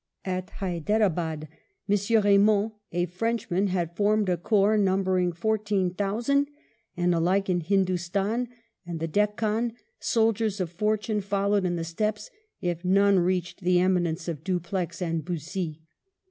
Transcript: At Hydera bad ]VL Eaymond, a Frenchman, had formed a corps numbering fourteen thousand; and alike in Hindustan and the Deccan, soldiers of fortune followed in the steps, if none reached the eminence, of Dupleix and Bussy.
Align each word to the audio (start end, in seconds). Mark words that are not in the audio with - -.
At 0.25 0.49
Hydera 0.59 1.11
bad 1.13 1.47
]VL 1.87 2.23
Eaymond, 2.23 2.71
a 2.91 3.05
Frenchman, 3.05 3.67
had 3.67 3.95
formed 3.95 4.29
a 4.29 4.37
corps 4.37 4.75
numbering 4.75 5.31
fourteen 5.31 5.93
thousand; 5.93 6.47
and 6.97 7.13
alike 7.13 7.51
in 7.51 7.61
Hindustan 7.61 8.47
and 8.83 8.99
the 8.99 9.07
Deccan, 9.07 9.73
soldiers 9.99 10.59
of 10.59 10.71
fortune 10.71 11.21
followed 11.21 11.65
in 11.65 11.75
the 11.75 11.83
steps, 11.83 12.31
if 12.61 12.83
none 12.83 13.19
reached 13.19 13.59
the 13.61 13.79
eminence, 13.79 14.27
of 14.27 14.43
Dupleix 14.43 15.03
and 15.03 15.23
Bussy. 15.23 15.83